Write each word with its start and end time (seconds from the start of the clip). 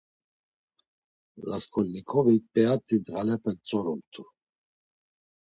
Rasǩolnikovik 1.47 2.43
p̌eat̆i 2.53 2.95
ndğalepe 3.01 3.51
ntzorumt̆u. 3.55 4.23